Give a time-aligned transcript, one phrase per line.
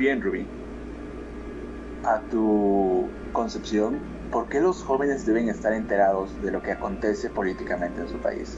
[0.00, 0.46] Bien, Rubí.
[2.06, 3.04] A tu
[3.34, 3.98] concepción,
[4.32, 8.56] ¿por qué los jóvenes deben estar enterados de lo que acontece políticamente en su país?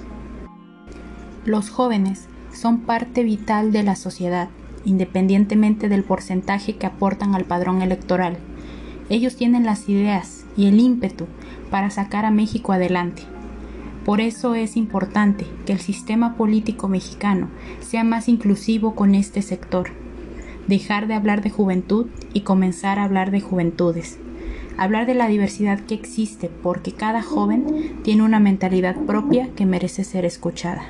[1.44, 4.50] Los jóvenes son parte vital de la sociedad,
[4.84, 8.36] independientemente del porcentaje que aportan al padrón electoral.
[9.08, 11.26] Ellos tienen las ideas y el ímpetu
[11.72, 13.22] para sacar a México adelante.
[14.04, 17.48] Por eso es importante que el sistema político mexicano
[17.80, 20.01] sea más inclusivo con este sector.
[20.68, 24.18] Dejar de hablar de juventud y comenzar a hablar de juventudes.
[24.78, 30.04] Hablar de la diversidad que existe porque cada joven tiene una mentalidad propia que merece
[30.04, 30.82] ser escuchada.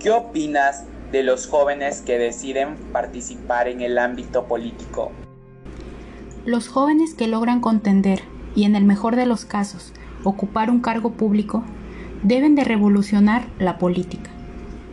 [0.00, 5.12] ¿Qué opinas de los jóvenes que deciden participar en el ámbito político?
[6.44, 8.22] Los jóvenes que logran contender
[8.54, 9.92] y en el mejor de los casos
[10.24, 11.62] ocupar un cargo público
[12.22, 14.30] deben de revolucionar la política.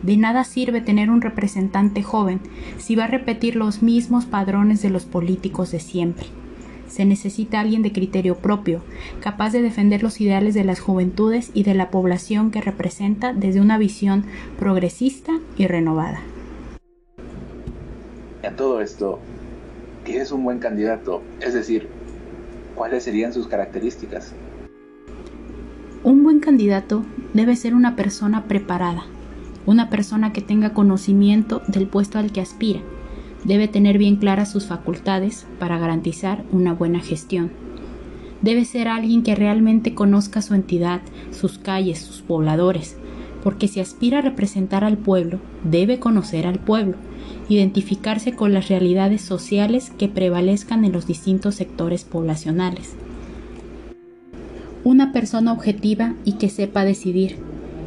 [0.04, 2.38] De nada sirve tener un representante joven
[2.76, 6.26] si va a repetir los mismos padrones de los políticos de siempre.
[6.88, 8.82] Se necesita alguien de criterio propio,
[9.22, 13.62] capaz de defender los ideales de las juventudes y de la población que representa desde
[13.62, 14.24] una visión
[14.58, 16.20] progresista y renovada.
[18.46, 19.20] A todo esto,
[20.04, 21.22] ¿qué es un buen candidato?
[21.40, 21.88] Es decir,
[22.74, 24.34] ¿cuáles serían sus características?
[26.02, 29.06] Un buen candidato debe ser una persona preparada,
[29.66, 32.80] una persona que tenga conocimiento del puesto al que aspira,
[33.44, 37.50] Debe tener bien claras sus facultades para garantizar una buena gestión.
[38.40, 42.96] Debe ser alguien que realmente conozca su entidad, sus calles, sus pobladores,
[43.42, 46.96] porque si aspira a representar al pueblo, debe conocer al pueblo,
[47.50, 52.94] identificarse con las realidades sociales que prevalezcan en los distintos sectores poblacionales.
[54.84, 57.36] Una persona objetiva y que sepa decidir,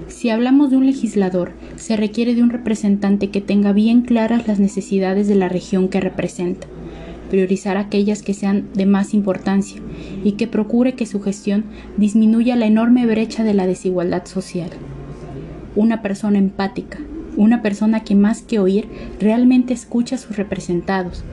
[0.08, 4.60] si hablamos de un legislador, se requiere de un representante que tenga bien claras las
[4.60, 6.68] necesidades de la región que representa,
[7.30, 9.82] priorizar aquellas que sean de más importancia
[10.24, 11.66] y que procure que su gestión
[11.98, 14.70] disminuya la enorme brecha de la desigualdad social.
[15.76, 17.00] Una persona empática,
[17.36, 18.88] una persona que más que oír
[19.20, 21.24] realmente escucha a sus representados,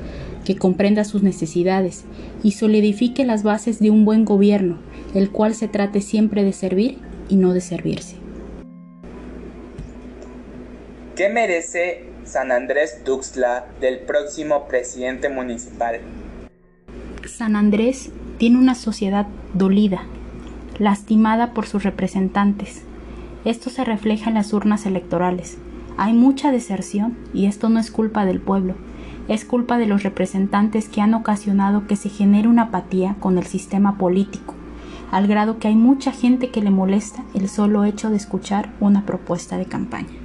[0.44, 2.04] que comprenda sus necesidades
[2.42, 4.78] y solidifique las bases de un buen gobierno,
[5.14, 6.98] el cual se trate siempre de servir
[7.30, 8.23] y no de servirse.
[11.16, 16.00] ¿Qué merece San Andrés Tuxtla del próximo presidente municipal?
[17.24, 20.02] San Andrés tiene una sociedad dolida,
[20.80, 22.82] lastimada por sus representantes.
[23.44, 25.56] Esto se refleja en las urnas electorales.
[25.96, 28.74] Hay mucha deserción y esto no es culpa del pueblo,
[29.28, 33.46] es culpa de los representantes que han ocasionado que se genere una apatía con el
[33.46, 34.54] sistema político,
[35.12, 39.06] al grado que hay mucha gente que le molesta el solo hecho de escuchar una
[39.06, 40.23] propuesta de campaña.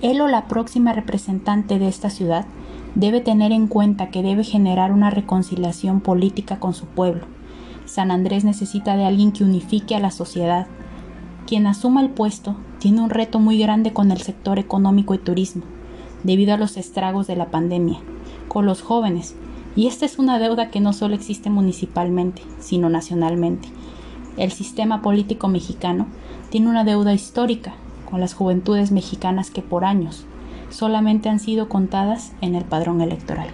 [0.00, 2.46] Él o la próxima representante de esta ciudad
[2.94, 7.26] debe tener en cuenta que debe generar una reconciliación política con su pueblo.
[7.84, 10.68] San Andrés necesita de alguien que unifique a la sociedad.
[11.48, 15.62] Quien asuma el puesto tiene un reto muy grande con el sector económico y turismo,
[16.22, 17.98] debido a los estragos de la pandemia,
[18.46, 19.34] con los jóvenes,
[19.74, 23.68] y esta es una deuda que no solo existe municipalmente, sino nacionalmente.
[24.36, 26.06] El sistema político mexicano
[26.50, 27.74] tiene una deuda histórica
[28.08, 30.24] con las juventudes mexicanas que por años
[30.70, 33.48] solamente han sido contadas en el padrón electoral.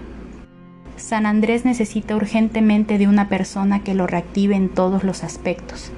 [0.96, 5.90] San Andrés necesita urgentemente de una persona que lo reactive en todos los aspectos,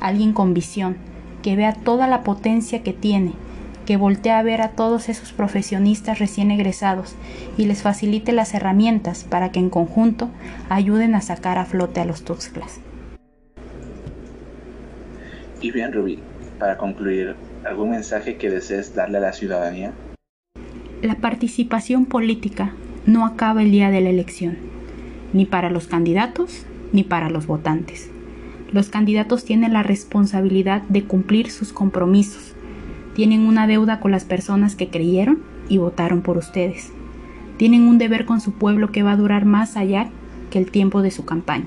[0.00, 0.96] alguien con visión,
[1.42, 3.32] que vea toda la potencia que tiene,
[3.86, 7.14] que voltee a ver a todos esos profesionistas recién egresados
[7.56, 10.28] y les facilite las herramientas para que en conjunto
[10.68, 12.80] ayuden a sacar a flote a los Tuxtlas.
[15.60, 16.18] Y bien, Rubí,
[16.62, 17.34] para concluir,
[17.64, 19.90] ¿Algún mensaje que desees darle a la ciudadanía?
[21.02, 22.72] La participación política
[23.04, 24.58] no acaba el día de la elección,
[25.32, 28.12] ni para los candidatos ni para los votantes.
[28.70, 32.54] Los candidatos tienen la responsabilidad de cumplir sus compromisos,
[33.16, 36.92] tienen una deuda con las personas que creyeron y votaron por ustedes.
[37.56, 40.10] Tienen un deber con su pueblo que va a durar más allá
[40.52, 41.66] que el tiempo de su campaña,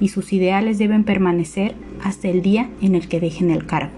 [0.00, 3.92] y sus ideales deben permanecer hasta el día en el que dejen el cargo.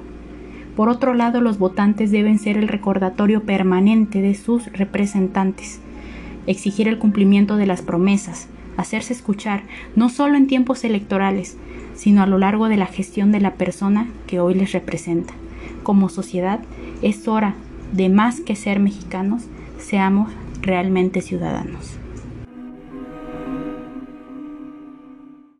[0.77, 5.81] Por otro lado, los votantes deben ser el recordatorio permanente de sus representantes,
[6.47, 9.65] exigir el cumplimiento de las promesas, hacerse escuchar,
[9.95, 11.57] no solo en tiempos electorales,
[11.95, 15.35] sino a lo largo de la gestión de la persona que hoy les representa.
[15.83, 16.61] Como sociedad,
[17.03, 17.55] es hora
[17.93, 19.43] de más que ser mexicanos,
[19.79, 20.31] seamos
[20.63, 21.99] realmente ciudadanos.